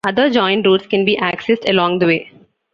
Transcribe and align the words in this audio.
Other 0.03 0.31
joined 0.31 0.65
routes 0.65 0.87
can 0.87 1.05
be 1.05 1.15
accessed 1.17 1.69
along 1.69 1.99
the 1.99 2.07
way. 2.07 2.31